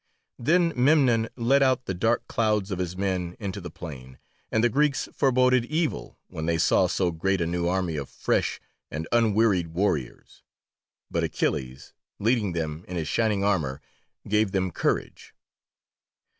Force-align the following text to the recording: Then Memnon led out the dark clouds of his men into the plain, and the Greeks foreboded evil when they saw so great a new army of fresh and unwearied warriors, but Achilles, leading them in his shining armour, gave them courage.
Then 0.39 0.73
Memnon 0.75 1.29
led 1.35 1.61
out 1.61 1.85
the 1.85 1.93
dark 1.93 2.27
clouds 2.27 2.71
of 2.71 2.79
his 2.79 2.97
men 2.97 3.35
into 3.39 3.61
the 3.61 3.69
plain, 3.69 4.17
and 4.51 4.63
the 4.63 4.67
Greeks 4.69 5.07
foreboded 5.13 5.63
evil 5.65 6.17
when 6.27 6.47
they 6.47 6.57
saw 6.57 6.87
so 6.87 7.11
great 7.11 7.39
a 7.39 7.45
new 7.45 7.67
army 7.67 7.97
of 7.97 8.09
fresh 8.09 8.59
and 8.89 9.07
unwearied 9.11 9.67
warriors, 9.75 10.41
but 11.11 11.23
Achilles, 11.23 11.93
leading 12.17 12.53
them 12.53 12.83
in 12.87 12.97
his 12.97 13.07
shining 13.07 13.43
armour, 13.43 13.79
gave 14.27 14.53
them 14.53 14.71
courage. 14.71 15.35